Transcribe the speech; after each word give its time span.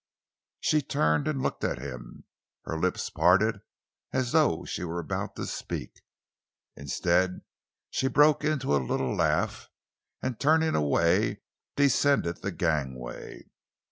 She 0.61 0.81
turned 0.81 1.27
and 1.27 1.43
looked 1.43 1.63
at 1.63 1.77
him. 1.77 2.23
Her 2.65 2.75
lips 2.75 3.07
parted 3.11 3.61
as 4.11 4.31
though 4.31 4.65
she 4.65 4.83
were 4.83 4.97
about 4.97 5.35
to 5.35 5.45
speak. 5.45 6.01
Instead 6.75 7.41
she 7.91 8.07
broke 8.07 8.43
into 8.43 8.75
a 8.75 8.81
little 8.83 9.15
laugh, 9.15 9.69
and, 10.19 10.39
turning 10.39 10.73
away, 10.73 11.41
descended 11.75 12.37
the 12.41 12.51
gangway. 12.51 13.45